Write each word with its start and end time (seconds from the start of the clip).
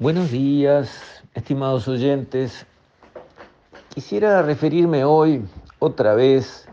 Buenos 0.00 0.30
días, 0.30 1.24
estimados 1.34 1.88
oyentes. 1.88 2.64
Quisiera 3.92 4.42
referirme 4.42 5.04
hoy 5.04 5.44
otra 5.80 6.14
vez 6.14 6.68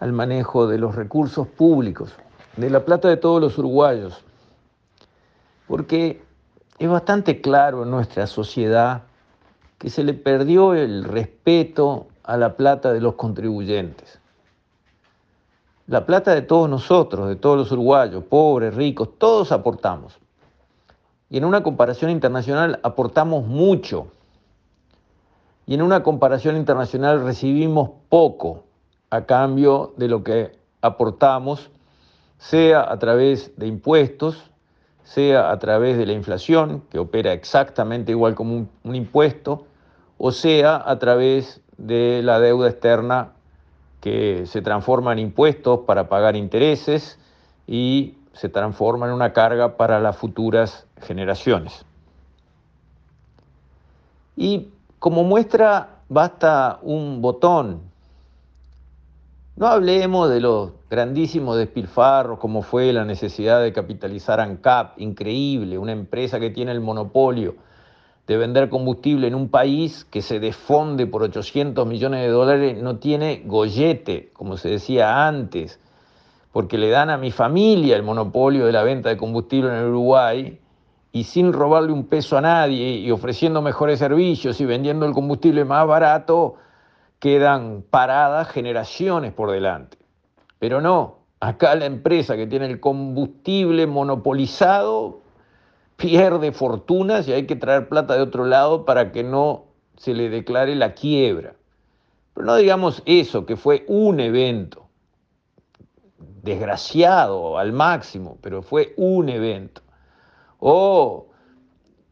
al 0.00 0.14
manejo 0.14 0.66
de 0.66 0.78
los 0.78 0.94
recursos 0.94 1.46
públicos, 1.46 2.14
de 2.56 2.70
la 2.70 2.82
plata 2.86 3.08
de 3.08 3.18
todos 3.18 3.42
los 3.42 3.58
uruguayos, 3.58 4.24
porque 5.68 6.22
es 6.78 6.88
bastante 6.88 7.42
claro 7.42 7.82
en 7.82 7.90
nuestra 7.90 8.26
sociedad 8.26 9.02
que 9.76 9.90
se 9.90 10.02
le 10.02 10.14
perdió 10.14 10.72
el 10.72 11.04
respeto 11.04 12.06
a 12.22 12.38
la 12.38 12.56
plata 12.56 12.94
de 12.94 13.02
los 13.02 13.16
contribuyentes. 13.16 14.18
La 15.88 16.06
plata 16.06 16.34
de 16.34 16.40
todos 16.40 16.70
nosotros, 16.70 17.28
de 17.28 17.36
todos 17.36 17.58
los 17.58 17.70
uruguayos, 17.70 18.24
pobres, 18.24 18.74
ricos, 18.74 19.10
todos 19.18 19.52
aportamos 19.52 20.18
y 21.28 21.38
en 21.38 21.44
una 21.44 21.62
comparación 21.62 22.10
internacional 22.10 22.78
aportamos 22.82 23.46
mucho. 23.46 24.08
Y 25.66 25.74
en 25.74 25.82
una 25.82 26.02
comparación 26.02 26.56
internacional 26.56 27.24
recibimos 27.24 27.90
poco 28.08 28.64
a 29.10 29.26
cambio 29.26 29.94
de 29.96 30.08
lo 30.08 30.22
que 30.22 30.52
aportamos, 30.80 31.70
sea 32.38 32.90
a 32.90 32.98
través 32.98 33.56
de 33.56 33.66
impuestos, 33.66 34.50
sea 35.02 35.50
a 35.50 35.58
través 35.58 35.98
de 35.98 36.06
la 36.06 36.12
inflación, 36.12 36.82
que 36.90 36.98
opera 36.98 37.32
exactamente 37.32 38.12
igual 38.12 38.34
como 38.34 38.68
un, 38.84 38.94
impuesto, 38.94 39.66
o 40.18 40.30
sea 40.32 40.82
a 40.84 40.98
través 40.98 41.60
de 41.78 42.20
la 42.22 42.40
deuda 42.40 42.68
externa 42.68 43.32
que 44.00 44.46
se 44.46 44.62
transforma 44.62 45.12
en 45.12 45.18
impuestos 45.18 45.80
para 45.80 46.08
pagar 46.08 46.36
intereses 46.36 47.18
y 47.66 48.14
se 48.32 48.48
transforma 48.48 49.06
en 49.06 49.12
una 49.12 49.32
carga 49.32 49.76
para 49.76 49.98
las 49.98 50.16
futuras 50.16 50.85
generaciones. 51.02 51.84
Y 54.36 54.68
como 54.98 55.24
muestra 55.24 56.00
basta 56.08 56.78
un 56.82 57.20
botón. 57.20 57.80
No 59.56 59.66
hablemos 59.66 60.28
de 60.28 60.40
los 60.40 60.72
grandísimos 60.90 61.56
despilfarros 61.56 62.38
como 62.38 62.62
fue 62.62 62.92
la 62.92 63.04
necesidad 63.04 63.62
de 63.62 63.72
capitalizar 63.72 64.38
ANCAP, 64.38 65.00
increíble, 65.00 65.78
una 65.78 65.92
empresa 65.92 66.38
que 66.38 66.50
tiene 66.50 66.72
el 66.72 66.80
monopolio 66.80 67.54
de 68.26 68.36
vender 68.36 68.68
combustible 68.68 69.28
en 69.28 69.34
un 69.34 69.48
país 69.48 70.04
que 70.04 70.20
se 70.20 70.40
desfonde 70.40 71.06
por 71.06 71.22
800 71.22 71.86
millones 71.86 72.20
de 72.22 72.28
dólares, 72.28 72.82
no 72.82 72.96
tiene 72.96 73.42
gollete, 73.46 74.30
como 74.34 74.56
se 74.56 74.68
decía 74.68 75.26
antes 75.26 75.80
porque 76.56 76.78
le 76.78 76.88
dan 76.88 77.10
a 77.10 77.18
mi 77.18 77.32
familia 77.32 77.96
el 77.96 78.02
monopolio 78.02 78.64
de 78.64 78.72
la 78.72 78.82
venta 78.82 79.10
de 79.10 79.18
combustible 79.18 79.68
en 79.68 79.74
el 79.74 79.88
Uruguay 79.88 80.58
y 81.16 81.24
sin 81.24 81.54
robarle 81.54 81.92
un 81.92 82.08
peso 82.08 82.36
a 82.36 82.42
nadie 82.42 82.90
y 82.98 83.10
ofreciendo 83.10 83.62
mejores 83.62 83.98
servicios 83.98 84.60
y 84.60 84.66
vendiendo 84.66 85.06
el 85.06 85.14
combustible 85.14 85.64
más 85.64 85.86
barato, 85.86 86.56
quedan 87.20 87.82
paradas 87.88 88.50
generaciones 88.50 89.32
por 89.32 89.50
delante. 89.50 89.96
Pero 90.58 90.82
no, 90.82 91.20
acá 91.40 91.74
la 91.74 91.86
empresa 91.86 92.36
que 92.36 92.46
tiene 92.46 92.66
el 92.66 92.80
combustible 92.80 93.86
monopolizado 93.86 95.22
pierde 95.96 96.52
fortunas 96.52 97.26
y 97.26 97.32
hay 97.32 97.46
que 97.46 97.56
traer 97.56 97.88
plata 97.88 98.12
de 98.12 98.20
otro 98.20 98.44
lado 98.44 98.84
para 98.84 99.10
que 99.10 99.24
no 99.24 99.64
se 99.96 100.12
le 100.12 100.28
declare 100.28 100.74
la 100.74 100.92
quiebra. 100.92 101.54
Pero 102.34 102.44
no 102.44 102.56
digamos 102.56 103.02
eso, 103.06 103.46
que 103.46 103.56
fue 103.56 103.86
un 103.88 104.20
evento 104.20 104.86
desgraciado 106.42 107.56
al 107.56 107.72
máximo, 107.72 108.36
pero 108.42 108.60
fue 108.60 108.92
un 108.98 109.30
evento. 109.30 109.80
O 110.68 111.28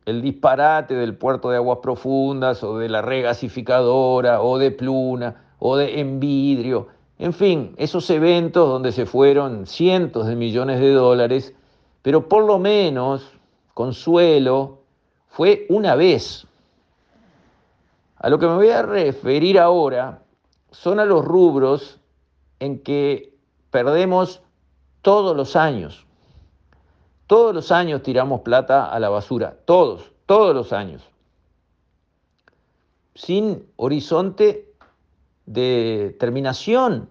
el 0.06 0.22
disparate 0.22 0.94
del 0.94 1.16
puerto 1.16 1.50
de 1.50 1.56
aguas 1.56 1.78
profundas, 1.83 2.62
o 2.62 2.78
de 2.78 2.88
la 2.88 3.02
regasificadora, 3.02 4.42
o 4.42 4.58
de 4.58 4.70
Pluna, 4.70 5.55
o 5.58 5.77
de 5.77 5.98
Envidrio, 5.98 6.86
en 7.19 7.32
fin, 7.32 7.75
esos 7.78 8.09
eventos 8.10 8.69
donde 8.69 8.92
se 8.92 9.06
fueron 9.06 9.66
cientos 9.66 10.26
de 10.26 10.37
millones 10.37 10.78
de 10.78 10.92
dólares, 10.92 11.54
pero 12.03 12.28
por 12.28 12.44
lo 12.44 12.59
menos, 12.59 13.32
consuelo, 13.72 14.82
fue 15.28 15.66
una 15.69 15.94
vez. 15.94 16.47
A 18.19 18.28
lo 18.28 18.38
que 18.38 18.47
me 18.47 18.54
voy 18.54 18.69
a 18.69 18.82
referir 18.82 19.59
ahora 19.59 20.22
son 20.71 21.00
a 21.00 21.04
los 21.04 21.25
rubros 21.25 21.98
en 22.59 22.81
que 22.81 23.34
perdemos 23.71 24.42
todos 25.03 25.36
los 25.36 25.56
años. 25.56 26.03
Todos 27.26 27.54
los 27.54 27.72
años 27.72 28.02
tiramos 28.02 28.42
plata 28.42 28.90
a 28.90 29.00
la 29.00 29.08
basura, 29.08 29.56
todos, 29.64 30.10
todos 30.26 30.54
los 30.54 30.72
años. 30.72 31.02
Sin 33.14 33.66
horizonte 33.76 34.72
de 35.46 36.16
terminación 36.18 37.08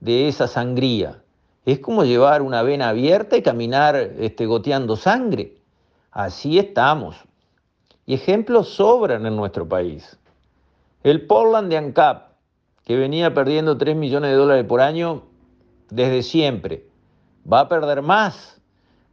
de 0.00 0.28
esa 0.28 0.46
sangría. 0.48 1.22
Es 1.64 1.78
como 1.78 2.04
llevar 2.04 2.42
una 2.42 2.62
vena 2.62 2.90
abierta 2.90 3.36
y 3.36 3.42
caminar 3.42 3.96
este, 3.96 4.46
goteando 4.46 4.96
sangre. 4.96 5.56
Así 6.10 6.58
estamos. 6.58 7.16
Y 8.06 8.14
ejemplos 8.14 8.68
sobran 8.68 9.24
en 9.26 9.34
nuestro 9.34 9.66
país. 9.66 10.18
El 11.02 11.26
Portland 11.26 11.70
de 11.70 11.78
ANCAP, 11.78 12.28
que 12.84 12.96
venía 12.96 13.32
perdiendo 13.32 13.78
3 13.78 13.96
millones 13.96 14.30
de 14.30 14.36
dólares 14.36 14.66
por 14.66 14.80
año, 14.82 15.22
desde 15.90 16.22
siempre. 16.22 16.86
Va 17.50 17.60
a 17.60 17.68
perder 17.68 18.02
más, 18.02 18.53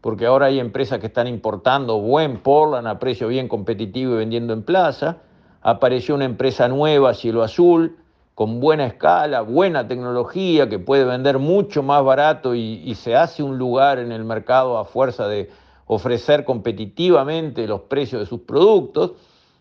porque 0.02 0.26
ahora 0.26 0.48
hay 0.48 0.60
empresas 0.60 1.00
que 1.00 1.08
están 1.08 1.28
importando 1.28 2.00
buen 2.00 2.42
Portland 2.42 2.88
a 2.88 3.00
precio 3.00 3.28
bien 3.28 3.48
competitivo 3.48 4.14
y 4.14 4.18
vendiendo 4.18 4.54
en 4.54 4.64
plaza. 4.64 5.18
Apareció 5.62 6.16
una 6.16 6.26
empresa 6.26 6.68
nueva, 6.68 7.14
Cielo 7.14 7.44
Azul, 7.44 7.98
con 8.34 8.60
buena 8.60 8.88
escala, 8.88 9.42
buena 9.42 9.88
tecnología, 9.88 10.68
que 10.68 10.80
puede 10.80 11.06
vender 11.06 11.38
mucho 11.38 11.84
más 11.84 12.04
barato 12.04 12.56
y, 12.56 12.82
y 12.84 12.96
se 12.96 13.16
hace 13.16 13.44
un 13.44 13.60
lugar 13.60 14.00
en 14.00 14.12
el 14.12 14.24
mercado 14.24 14.80
a 14.80 14.86
fuerza 14.86 15.28
de 15.28 15.52
ofrecer 15.86 16.46
competitivamente 16.46 17.68
los 17.68 17.82
precios 17.82 18.22
de 18.22 18.26
sus 18.26 18.42
productos. 18.42 19.12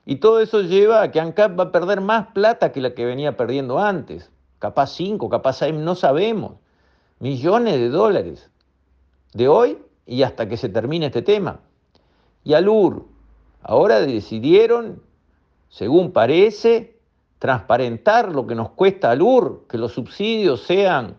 Y 0.07 0.17
todo 0.17 0.41
eso 0.41 0.63
lleva 0.63 1.03
a 1.03 1.11
que 1.11 1.21
ANCAP 1.21 1.59
va 1.59 1.65
a 1.65 1.73
perder 1.73 2.01
más 2.01 2.29
plata 2.29 2.73
que 2.73 2.81
la 2.81 2.95
que 2.95 3.05
venía 3.05 3.37
perdiendo 3.37 3.79
antes. 3.79 4.31
Capaz 4.59 4.87
5, 4.95 5.29
capaz 5.29 5.59
6, 5.59 5.75
no 5.75 5.95
sabemos 5.95 6.55
millones 7.19 7.75
de 7.75 7.91
dólares 7.91 8.51
de 9.35 9.47
hoy 9.47 9.79
y 10.11 10.25
hasta 10.25 10.49
que 10.49 10.57
se 10.57 10.69
termine 10.69 11.07
este 11.07 11.23
tema. 11.23 11.61
Y 12.43 12.55
Alur, 12.55 13.07
ahora 13.63 14.01
decidieron, 14.01 15.01
según 15.69 16.11
parece, 16.11 16.99
transparentar 17.39 18.33
lo 18.33 18.45
que 18.45 18.57
nos 18.57 18.71
cuesta 18.71 19.13
Alur, 19.13 19.67
que 19.69 19.79
los 19.79 19.93
subsidios 19.93 20.63
sean 20.63 21.15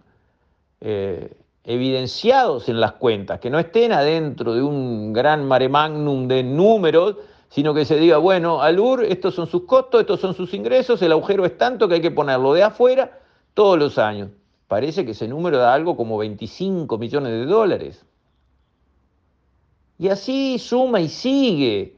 eh, 0.82 1.38
evidenciados 1.64 2.68
en 2.68 2.82
las 2.82 2.92
cuentas, 2.94 3.40
que 3.40 3.50
no 3.50 3.60
estén 3.60 3.94
adentro 3.94 4.54
de 4.54 4.62
un 4.62 5.14
gran 5.14 5.48
mare 5.48 5.70
magnum 5.70 6.28
de 6.28 6.44
números, 6.44 7.16
sino 7.48 7.74
que 7.74 7.86
se 7.86 7.96
diga, 7.96 8.18
bueno, 8.18 8.62
Alur, 8.62 9.06
estos 9.06 9.36
son 9.36 9.48
sus 9.48 9.64
costos, 9.64 10.02
estos 10.02 10.20
son 10.20 10.34
sus 10.34 10.54
ingresos, 10.54 11.02
el 11.02 11.14
agujero 11.14 11.46
es 11.46 11.58
tanto 11.58 11.88
que 11.88 11.96
hay 11.96 12.02
que 12.02 12.12
ponerlo 12.12 12.54
de 12.54 12.64
afuera 12.64 13.20
todos 13.54 13.80
los 13.80 13.98
años 13.98 14.32
parece 14.72 15.04
que 15.04 15.12
ese 15.12 15.28
número 15.28 15.58
da 15.58 15.74
algo 15.74 15.98
como 15.98 16.18
25 16.18 16.98
millones 16.98 17.34
de 17.34 17.46
dólares. 17.46 18.06
Y 20.02 20.10
así 20.10 20.58
suma 20.58 21.00
y 21.00 21.10
sigue. 21.10 21.94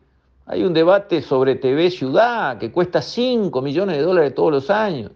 Hay 0.46 0.66
un 0.66 0.74
debate 0.74 1.22
sobre 1.22 1.56
TV 1.56 1.90
Ciudad 1.90 2.58
que 2.58 2.70
cuesta 2.70 3.02
5 3.02 3.62
millones 3.62 3.96
de 3.96 4.04
dólares 4.04 4.36
todos 4.36 4.52
los 4.52 4.70
años. 4.70 5.12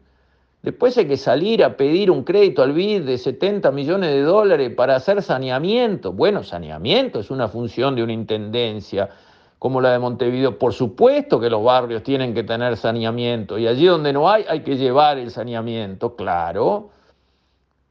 Después 0.62 0.98
hay 0.98 1.06
que 1.06 1.18
salir 1.18 1.66
a 1.66 1.76
pedir 1.76 2.10
un 2.10 2.24
crédito 2.24 2.64
al 2.64 2.72
BID 2.72 3.02
de 3.02 3.18
70 3.18 3.72
millones 3.72 4.12
de 4.12 4.22
dólares 4.22 4.74
para 4.74 4.96
hacer 4.96 5.22
saneamiento. 5.22 6.14
Bueno, 6.14 6.44
saneamiento 6.44 7.20
es 7.20 7.30
una 7.30 7.50
función 7.50 7.94
de 7.94 8.04
una 8.04 8.14
intendencia 8.14 9.10
como 9.60 9.82
la 9.82 9.92
de 9.92 10.00
Montevideo. 10.00 10.58
Por 10.58 10.72
supuesto 10.72 11.42
que 11.42 11.50
los 11.50 11.62
barrios 11.62 12.04
tienen 12.04 12.34
que 12.34 12.44
tener 12.44 12.78
saneamiento 12.78 13.58
y 13.58 13.68
allí 13.68 13.86
donde 13.86 14.14
no 14.14 14.30
hay 14.30 14.46
hay 14.48 14.62
que 14.62 14.78
llevar 14.78 15.18
el 15.18 15.30
saneamiento, 15.32 16.16
claro. 16.16 16.92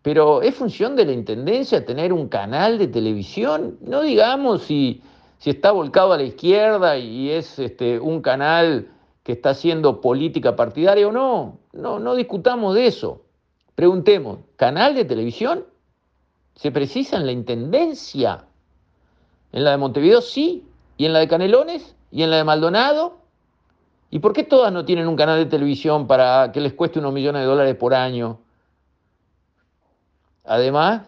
Pero 0.07 0.41
es 0.41 0.55
función 0.55 0.95
de 0.95 1.05
la 1.05 1.11
Intendencia 1.11 1.85
tener 1.85 2.13
un 2.13 2.29
canal 2.29 2.79
de 2.79 2.87
televisión, 2.87 3.77
no 3.81 4.03
digamos 4.03 4.63
si, 4.63 5.03
está 5.45 5.73
volcado 5.73 6.13
a 6.13 6.17
la 6.17 6.23
izquierda 6.23 6.97
y 6.97 7.31
es 7.31 7.59
este, 7.59 7.99
un 7.99 8.23
canal 8.23 8.87
que 9.25 9.33
está 9.33 9.51
haciendo 9.51 10.01
política 10.01 10.55
partidaria 10.55 11.09
o 11.09 11.11
no. 11.11 11.59
No, 11.73 11.99
no 11.99 12.15
discutamos 12.15 12.77
de 12.77 12.87
eso. 12.87 13.23
Preguntemos, 13.75 14.39
¿canal 14.55 14.95
de 14.95 15.07
televisión? 15.07 15.65
¿Se 16.55 16.71
precisa 16.71 17.17
en 17.17 17.27
la 17.27 17.33
Intendencia? 17.33 18.45
¿En 19.51 19.65
la 19.65 19.73
de 19.73 19.77
Montevideo 19.77 20.21
sí? 20.21 20.65
¿Y 20.97 21.07
en 21.07 21.15
la 21.15 21.19
de 21.19 21.27
Canelones? 21.27 21.97
¿Y 22.13 22.23
en 22.23 22.31
la 22.31 22.37
de 22.37 22.45
Maldonado? 22.45 23.17
¿Y 24.11 24.21
por 24.21 24.35
qué 24.35 24.45
todas 24.45 24.73
no 24.73 24.85
tienen 24.85 25.09
un 25.09 25.17
canal 25.17 25.41
de 25.41 25.47
televisión 25.47 26.07
para 26.07 26.53
que 26.53 26.61
les 26.61 26.75
cueste 26.75 27.01
unos 27.01 27.13
millones 27.13 27.43
de 27.43 27.47
dólares 27.49 27.75
por 27.75 27.93
año? 27.93 28.39
Además, 30.47 31.03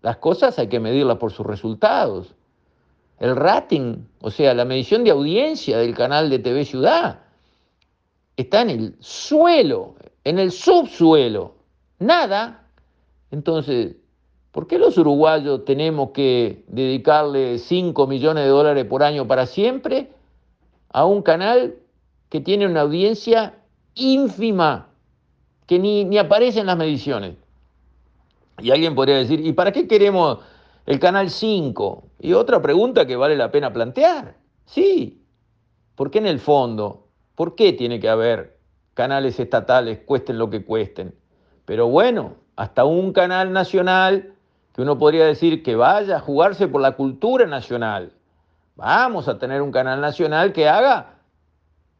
las 0.00 0.16
cosas 0.16 0.58
hay 0.58 0.68
que 0.68 0.80
medirlas 0.80 1.18
por 1.18 1.32
sus 1.32 1.46
resultados. 1.46 2.34
el 3.20 3.34
rating, 3.34 4.04
o 4.20 4.30
sea, 4.30 4.54
la 4.54 4.64
medición 4.64 5.02
de 5.02 5.10
audiencia 5.10 5.78
del 5.78 5.92
canal 5.92 6.30
de 6.30 6.38
TV 6.38 6.64
Ciudad, 6.64 7.18
está 8.36 8.62
en 8.62 8.70
el 8.70 8.94
suelo, 9.00 9.96
en 10.22 10.38
el 10.38 10.52
subsuelo, 10.52 11.56
nada. 11.98 12.68
Entonces, 13.32 13.96
¿por 14.52 14.68
qué 14.68 14.78
los 14.78 14.96
uruguayos 14.98 15.64
tenemos 15.64 16.10
que 16.10 16.64
dedicarle 16.68 17.58
5 17.58 18.06
millones 18.06 18.44
de 18.44 18.50
dólares 18.50 18.84
por 18.84 19.02
año 19.02 19.26
para 19.26 19.46
siempre 19.46 20.12
a 20.90 21.04
un 21.04 21.22
canal 21.22 21.74
que 22.28 22.40
tiene 22.40 22.66
una 22.66 22.82
audiencia 22.82 23.58
ínfima, 23.96 24.90
que 25.66 25.80
ni, 25.80 26.04
ni 26.04 26.18
aparece 26.18 26.60
en 26.60 26.66
las 26.66 26.76
mediciones? 26.78 27.34
Y 28.58 28.70
alguien 28.70 28.94
podría 28.94 29.16
decir, 29.16 29.40
¿y 29.44 29.52
para 29.52 29.72
qué 29.72 29.86
queremos 29.86 30.38
el 30.86 30.98
Canal 30.98 31.30
5? 31.30 32.04
Y 32.20 32.32
otra 32.32 32.60
pregunta 32.60 33.06
que 33.06 33.16
vale 33.16 33.36
la 33.36 33.50
pena 33.50 33.72
plantear. 33.72 34.36
Sí, 34.64 35.22
¿por 35.94 36.10
qué 36.10 36.18
en 36.18 36.26
el 36.26 36.40
fondo? 36.40 37.06
¿Por 37.34 37.54
qué 37.54 37.72
tiene 37.72 38.00
que 38.00 38.08
haber 38.08 38.58
canales 38.94 39.38
estatales, 39.38 40.00
cuesten 40.04 40.38
lo 40.38 40.50
que 40.50 40.64
cuesten? 40.64 41.14
Pero 41.64 41.88
bueno, 41.88 42.34
hasta 42.56 42.84
un 42.84 43.12
canal 43.12 43.52
nacional 43.52 44.34
que 44.74 44.82
uno 44.82 44.98
podría 44.98 45.26
decir 45.26 45.62
que 45.62 45.76
vaya 45.76 46.16
a 46.16 46.20
jugarse 46.20 46.66
por 46.68 46.80
la 46.80 46.92
cultura 46.92 47.46
nacional. 47.46 48.12
Vamos 48.74 49.28
a 49.28 49.38
tener 49.38 49.62
un 49.62 49.72
canal 49.72 50.00
nacional 50.00 50.52
que 50.52 50.68
haga 50.68 51.17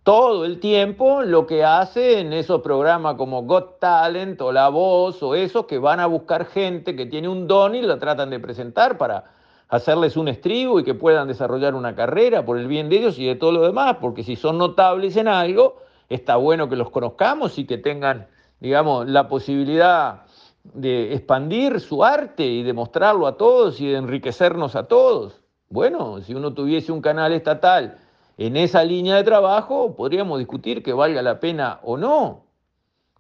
todo 0.08 0.46
el 0.46 0.58
tiempo 0.58 1.20
lo 1.20 1.46
que 1.46 1.64
hace 1.64 2.20
en 2.20 2.32
esos 2.32 2.62
programas 2.62 3.16
como 3.16 3.43
Got 3.43 3.78
Talent 3.78 4.40
o 4.40 4.52
La 4.52 4.70
Voz 4.70 5.22
o 5.22 5.34
esos 5.34 5.66
que 5.66 5.76
van 5.76 6.00
a 6.00 6.06
buscar 6.06 6.46
gente 6.46 6.96
que 6.96 7.05
tiene 7.05 7.28
un 7.28 7.46
don 7.46 7.75
y 7.75 7.82
la 7.82 7.99
tratan 7.99 8.31
de 8.31 8.40
presentar 8.40 8.96
para 8.96 9.25
hacerles 9.69 10.16
un 10.16 10.28
estribo 10.28 10.81
y 10.81 10.84
que 10.84 10.94
puedan 10.94 11.28
desarrollar 11.28 11.75
una 11.75 11.94
carrera 11.94 12.43
por 12.46 12.56
el 12.56 12.69
bien 12.69 12.88
de 12.88 12.96
ellos 12.96 13.19
y 13.19 13.26
de 13.26 13.34
todo 13.34 13.52
lo 13.52 13.60
demás, 13.60 13.99
porque 14.00 14.22
si 14.22 14.34
son 14.34 14.56
notables 14.56 15.14
en 15.19 15.28
algo, 15.28 15.82
está 16.08 16.37
bueno 16.37 16.70
que 16.70 16.76
los 16.76 16.88
conozcamos 16.88 17.58
y 17.58 17.66
que 17.66 17.76
tengan, 17.76 18.28
digamos, 18.60 19.06
la 19.06 19.28
posibilidad 19.28 20.22
de 20.64 21.12
expandir 21.12 21.81
su 21.81 22.02
arte 22.02 22.46
y 22.46 22.62
de 22.62 22.72
mostrarlo 22.72 23.26
a 23.26 23.37
todos 23.37 23.78
y 23.78 23.88
de 23.88 23.99
enriquecernos 23.99 24.75
a 24.75 24.84
todos. 24.84 25.43
Bueno, 25.69 26.22
si 26.22 26.32
uno 26.32 26.55
tuviese 26.55 26.93
un 26.93 27.02
canal 27.02 27.34
estatal, 27.34 27.99
en 28.38 28.56
esa 28.56 28.85
línea 28.85 29.17
de 29.17 29.25
trabajo 29.25 29.96
podríamos 29.96 30.38
discutir 30.38 30.82
que 30.82 30.93
valga 30.93 31.20
la 31.23 31.40
pena 31.40 31.81
o 31.82 31.96
no. 31.96 32.44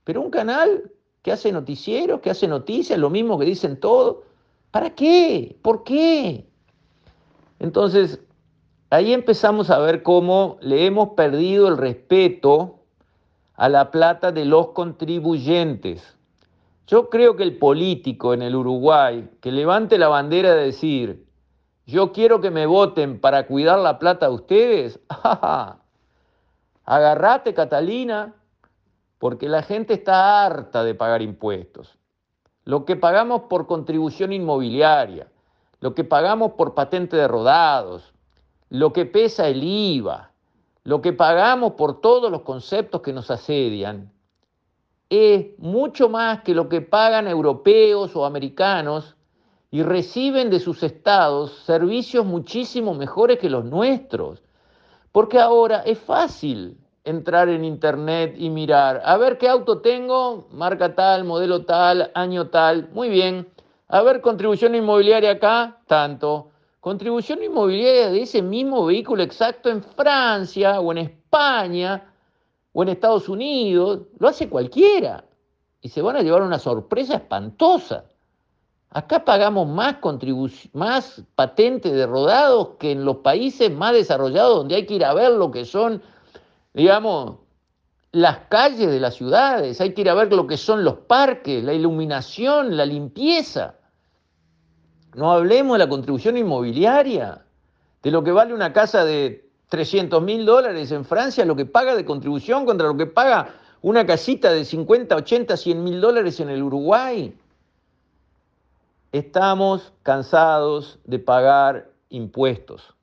Pero 0.04 0.22
un 0.22 0.30
canal 0.30 0.92
que 1.22 1.32
hace 1.32 1.52
noticieros, 1.52 2.20
que 2.20 2.30
hace 2.30 2.46
noticias, 2.46 2.98
lo 2.98 3.10
mismo 3.10 3.36
que 3.36 3.44
dicen 3.44 3.80
todos, 3.80 4.18
¿para 4.70 4.90
qué? 4.94 5.56
¿Por 5.60 5.82
qué? 5.82 6.46
Entonces, 7.58 8.20
ahí 8.90 9.12
empezamos 9.12 9.70
a 9.70 9.80
ver 9.80 10.04
cómo 10.04 10.56
le 10.60 10.86
hemos 10.86 11.10
perdido 11.10 11.66
el 11.66 11.76
respeto 11.76 12.78
a 13.54 13.68
la 13.68 13.90
plata 13.90 14.30
de 14.30 14.44
los 14.44 14.68
contribuyentes. 14.68 16.16
Yo 16.86 17.10
creo 17.10 17.34
que 17.34 17.42
el 17.42 17.58
político 17.58 18.32
en 18.34 18.42
el 18.42 18.54
Uruguay 18.54 19.28
que 19.40 19.50
levante 19.50 19.98
la 19.98 20.06
bandera 20.06 20.54
de 20.54 20.66
decir, 20.66 21.26
yo 21.88 22.12
quiero 22.12 22.42
que 22.42 22.50
me 22.50 22.66
voten 22.66 23.18
para 23.18 23.46
cuidar 23.46 23.78
la 23.78 23.98
plata 23.98 24.28
de 24.28 24.34
ustedes. 24.34 25.00
Agarrate, 26.84 27.54
Catalina, 27.54 28.34
porque 29.18 29.48
la 29.48 29.62
gente 29.62 29.94
está 29.94 30.44
harta 30.44 30.84
de 30.84 30.94
pagar 30.94 31.22
impuestos. 31.22 31.96
Lo 32.64 32.84
que 32.84 32.96
pagamos 32.96 33.44
por 33.48 33.66
contribución 33.66 34.34
inmobiliaria, 34.34 35.28
lo 35.80 35.94
que 35.94 36.04
pagamos 36.04 36.52
por 36.52 36.74
patente 36.74 37.16
de 37.16 37.26
rodados, 37.26 38.12
lo 38.68 38.92
que 38.92 39.06
pesa 39.06 39.48
el 39.48 39.64
IVA, 39.64 40.30
lo 40.84 41.00
que 41.00 41.14
pagamos 41.14 41.72
por 41.72 42.02
todos 42.02 42.30
los 42.30 42.42
conceptos 42.42 43.00
que 43.00 43.14
nos 43.14 43.30
asedian, 43.30 44.12
es 45.08 45.58
mucho 45.58 46.10
más 46.10 46.42
que 46.42 46.54
lo 46.54 46.68
que 46.68 46.82
pagan 46.82 47.28
europeos 47.28 48.14
o 48.14 48.26
americanos 48.26 49.16
y 49.70 49.82
reciben 49.82 50.50
de 50.50 50.60
sus 50.60 50.82
estados 50.82 51.52
servicios 51.64 52.24
muchísimo 52.24 52.94
mejores 52.94 53.38
que 53.38 53.50
los 53.50 53.64
nuestros. 53.64 54.42
Porque 55.12 55.38
ahora 55.38 55.82
es 55.82 55.98
fácil 55.98 56.78
entrar 57.04 57.48
en 57.48 57.64
internet 57.64 58.34
y 58.38 58.50
mirar, 58.50 59.00
a 59.04 59.16
ver 59.16 59.38
qué 59.38 59.48
auto 59.48 59.80
tengo, 59.80 60.48
marca 60.52 60.94
tal, 60.94 61.24
modelo 61.24 61.64
tal, 61.64 62.10
año 62.14 62.48
tal, 62.48 62.90
muy 62.92 63.08
bien. 63.08 63.48
A 63.88 64.02
ver, 64.02 64.20
contribución 64.20 64.74
inmobiliaria 64.74 65.32
acá, 65.32 65.80
tanto. 65.86 66.50
Contribución 66.80 67.42
inmobiliaria 67.42 68.10
de 68.10 68.22
ese 68.22 68.42
mismo 68.42 68.84
vehículo 68.84 69.22
exacto 69.22 69.70
en 69.70 69.82
Francia 69.82 70.80
o 70.80 70.92
en 70.92 70.98
España 70.98 72.12
o 72.72 72.82
en 72.82 72.90
Estados 72.90 73.28
Unidos, 73.28 74.02
lo 74.18 74.28
hace 74.28 74.48
cualquiera. 74.48 75.24
Y 75.80 75.88
se 75.88 76.02
van 76.02 76.16
a 76.16 76.22
llevar 76.22 76.42
una 76.42 76.58
sorpresa 76.58 77.14
espantosa. 77.14 78.04
Acá 78.90 79.24
pagamos 79.24 79.68
más, 79.68 79.96
más 80.72 81.22
patentes 81.34 81.92
de 81.92 82.06
rodados 82.06 82.70
que 82.78 82.92
en 82.92 83.04
los 83.04 83.18
países 83.18 83.70
más 83.70 83.92
desarrollados, 83.92 84.56
donde 84.56 84.76
hay 84.76 84.86
que 84.86 84.94
ir 84.94 85.04
a 85.04 85.12
ver 85.12 85.32
lo 85.32 85.50
que 85.50 85.66
son, 85.66 86.02
digamos, 86.72 87.36
las 88.12 88.38
calles 88.48 88.90
de 88.90 88.98
las 88.98 89.14
ciudades, 89.14 89.80
hay 89.80 89.92
que 89.92 90.00
ir 90.00 90.08
a 90.08 90.14
ver 90.14 90.32
lo 90.32 90.46
que 90.46 90.56
son 90.56 90.84
los 90.84 90.94
parques, 90.94 91.62
la 91.62 91.74
iluminación, 91.74 92.76
la 92.76 92.86
limpieza. 92.86 93.74
No 95.14 95.32
hablemos 95.32 95.74
de 95.74 95.84
la 95.84 95.88
contribución 95.88 96.38
inmobiliaria, 96.38 97.44
de 98.02 98.10
lo 98.10 98.24
que 98.24 98.32
vale 98.32 98.54
una 98.54 98.72
casa 98.72 99.04
de 99.04 99.50
300 99.68 100.22
mil 100.22 100.46
dólares 100.46 100.90
en 100.92 101.04
Francia, 101.04 101.44
lo 101.44 101.56
que 101.56 101.66
paga 101.66 101.94
de 101.94 102.06
contribución 102.06 102.64
contra 102.64 102.86
lo 102.86 102.96
que 102.96 103.06
paga 103.06 103.54
una 103.82 104.06
casita 104.06 104.50
de 104.50 104.64
50, 104.64 105.14
80, 105.14 105.56
100 105.56 105.84
mil 105.84 106.00
dólares 106.00 106.40
en 106.40 106.48
el 106.48 106.62
Uruguay. 106.62 107.34
Estamos 109.12 109.94
cansados 110.02 110.98
de 111.04 111.18
pagar 111.18 111.90
impuestos. 112.10 112.94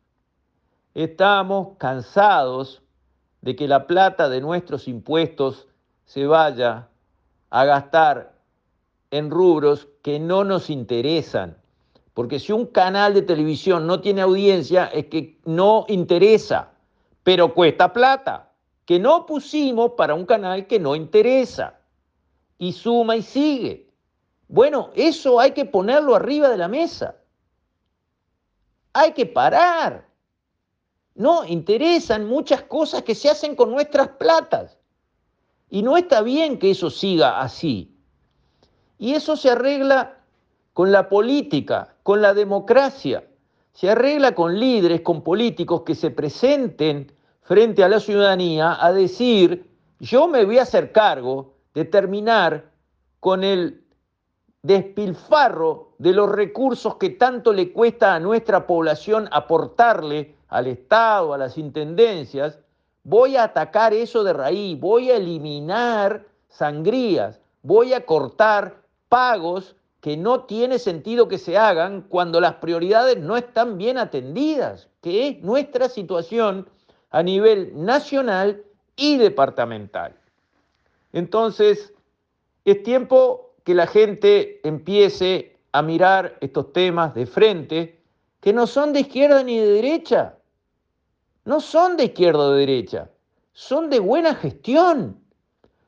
Estamos 0.93 1.77
cansados 1.79 2.83
de 3.41 3.55
que 3.55 3.67
la 3.67 3.87
plata 3.87 4.29
de 4.29 4.39
nuestros 4.39 4.87
impuestos 4.87 5.67
se 6.05 6.27
vaya 6.27 6.89
a 7.49 7.65
gastar 7.65 8.35
en 9.09 9.31
rubros 9.31 9.87
que 10.03 10.19
no 10.19 10.43
nos 10.43 10.69
interesan. 10.69 11.57
Porque 12.13 12.39
si 12.39 12.51
un 12.51 12.67
canal 12.67 13.15
de 13.15 13.23
televisión 13.23 13.87
no 13.87 13.99
tiene 13.99 14.21
audiencia 14.21 14.85
es 14.85 15.07
que 15.07 15.39
no 15.45 15.85
interesa, 15.87 16.71
pero 17.23 17.53
cuesta 17.55 17.91
plata, 17.91 18.51
que 18.85 18.99
no 18.99 19.25
pusimos 19.25 19.93
para 19.97 20.13
un 20.13 20.27
canal 20.27 20.67
que 20.67 20.79
no 20.79 20.95
interesa. 20.95 21.79
Y 22.59 22.73
suma 22.73 23.15
y 23.15 23.23
sigue. 23.23 23.84
Bueno, 24.47 24.91
eso 24.95 25.39
hay 25.39 25.51
que 25.51 25.65
ponerlo 25.65 26.15
arriba 26.15 26.49
de 26.49 26.57
la 26.57 26.67
mesa. 26.67 27.15
Hay 28.93 29.13
que 29.13 29.25
parar. 29.25 30.07
No, 31.15 31.45
interesan 31.45 32.27
muchas 32.27 32.63
cosas 32.63 33.03
que 33.03 33.15
se 33.15 33.29
hacen 33.29 33.55
con 33.55 33.71
nuestras 33.71 34.09
platas. 34.09 34.77
Y 35.69 35.81
no 35.81 35.97
está 35.97 36.21
bien 36.21 36.59
que 36.59 36.71
eso 36.71 36.89
siga 36.89 37.41
así. 37.41 37.95
Y 38.97 39.13
eso 39.13 39.35
se 39.35 39.49
arregla 39.49 40.17
con 40.73 40.91
la 40.91 41.09
política, 41.09 41.95
con 42.03 42.21
la 42.21 42.33
democracia. 42.33 43.25
Se 43.73 43.89
arregla 43.89 44.35
con 44.35 44.59
líderes, 44.59 45.01
con 45.01 45.21
políticos 45.21 45.81
que 45.85 45.95
se 45.95 46.11
presenten 46.11 47.11
frente 47.41 47.83
a 47.83 47.89
la 47.89 47.99
ciudadanía 47.99 48.77
a 48.83 48.91
decir, 48.91 49.69
yo 49.99 50.27
me 50.27 50.45
voy 50.45 50.59
a 50.59 50.63
hacer 50.63 50.91
cargo 50.91 51.53
de 51.73 51.85
terminar 51.85 52.71
con 53.19 53.43
el 53.43 53.84
despilfarro 54.65 55.91
de 55.99 56.11
los 56.11 56.27
recursos 56.27 56.95
que 56.95 57.11
tanto 57.11 57.53
le 57.53 57.71
cuesta 57.71 58.15
a 58.15 58.19
nuestra 58.19 58.65
población 58.65 59.29
aportarle 59.31 60.35
al 60.47 60.65
Estado, 60.65 61.33
a 61.33 61.37
las 61.37 61.59
intendencias, 61.59 62.57
voy 63.03 63.35
a 63.35 63.43
atacar 63.43 63.93
eso 63.93 64.23
de 64.23 64.33
raíz, 64.33 64.79
voy 64.79 65.11
a 65.11 65.17
eliminar 65.17 66.25
sangrías, 66.49 67.39
voy 67.61 67.93
a 67.93 68.07
cortar 68.07 68.81
pagos 69.07 69.75
que 70.01 70.17
no 70.17 70.45
tiene 70.45 70.79
sentido 70.79 71.27
que 71.27 71.37
se 71.37 71.59
hagan 71.59 72.01
cuando 72.01 72.41
las 72.41 72.55
prioridades 72.55 73.19
no 73.19 73.37
están 73.37 73.77
bien 73.77 73.99
atendidas, 73.99 74.89
que 75.01 75.27
es 75.27 75.43
nuestra 75.43 75.89
situación 75.89 76.67
a 77.11 77.21
nivel 77.21 77.71
nacional 77.85 78.63
y 78.95 79.17
departamental. 79.17 80.15
Entonces, 81.13 81.93
es 82.65 82.81
tiempo 82.81 83.45
que 83.65 83.73
la 83.73 83.87
gente 83.87 84.61
empiece 84.65 85.57
a 85.71 85.81
mirar 85.81 86.37
estos 86.39 86.71
temas 86.71 87.13
de 87.15 87.25
frente, 87.25 87.99
que 88.39 88.53
no 88.53 88.67
son 88.67 88.93
de 88.93 89.01
izquierda 89.01 89.43
ni 89.43 89.57
de 89.57 89.67
derecha, 89.67 90.37
no 91.45 91.59
son 91.59 91.97
de 91.97 92.05
izquierda 92.05 92.39
o 92.39 92.51
de 92.51 92.59
derecha, 92.59 93.09
son 93.53 93.89
de 93.89 93.99
buena 93.99 94.35
gestión. 94.35 95.19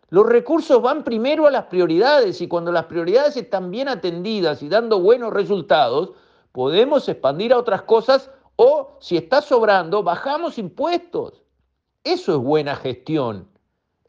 Los 0.09 0.25
recursos 0.25 0.81
van 0.81 1.03
primero 1.03 1.45
a 1.45 1.51
las 1.51 1.65
prioridades 1.65 2.41
y 2.41 2.47
cuando 2.47 2.71
las 2.71 2.85
prioridades 2.85 3.37
están 3.37 3.69
bien 3.69 3.89
atendidas 3.89 4.63
y 4.63 4.69
dando 4.69 4.99
buenos 4.99 5.31
resultados, 5.31 6.13
podemos 6.53 7.07
expandir 7.07 7.53
a 7.53 7.59
otras 7.59 7.83
cosas 7.83 8.31
O 8.59 8.97
si 8.99 9.17
está 9.17 9.43
sobrando, 9.43 10.01
bajamos 10.01 10.57
impuestos. 10.57 11.43
Eso 12.03 12.31
es 12.31 12.39
buena 12.39 12.75
gestión. 12.75 13.47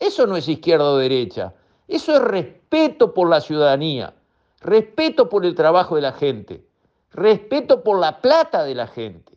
Eso 0.00 0.26
no 0.26 0.38
es 0.38 0.48
izquierda 0.48 0.90
o 0.90 0.96
derecha. 0.96 1.52
Eso 1.88 2.14
es 2.14 2.22
respeto 2.22 3.14
por 3.14 3.28
la 3.28 3.40
ciudadanía, 3.40 4.14
respeto 4.60 5.28
por 5.28 5.44
el 5.46 5.54
trabajo 5.54 5.96
de 5.96 6.02
la 6.02 6.12
gente, 6.12 6.62
respeto 7.12 7.82
por 7.82 7.98
la 7.98 8.20
plata 8.20 8.62
de 8.62 8.74
la 8.74 8.86
gente. 8.86 9.32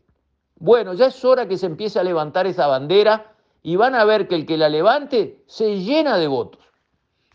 Bueno, 0.56 0.92
ya 0.92 1.06
es 1.06 1.24
hora 1.24 1.48
que 1.48 1.58
se 1.58 1.66
empiece 1.66 1.98
a 1.98 2.04
levantar 2.04 2.46
esa 2.46 2.66
bandera 2.66 3.32
y 3.62 3.76
van 3.76 3.94
a 3.94 4.04
ver 4.04 4.28
que 4.28 4.34
el 4.34 4.46
que 4.46 4.58
la 4.58 4.68
levante 4.68 5.42
se 5.46 5.80
llena 5.80 6.18
de 6.18 6.28
votos. 6.28 6.60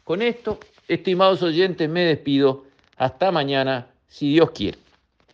Con 0.03 0.21
esto, 0.21 0.59
estimados 0.87 1.41
oyentes, 1.41 1.89
me 1.89 2.05
despido. 2.05 2.63
Hasta 2.95 3.31
mañana, 3.31 3.87
si 4.07 4.31
Dios 4.31 4.51
quiere. 4.51 4.77